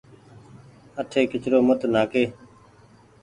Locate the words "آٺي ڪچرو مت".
0.99-1.81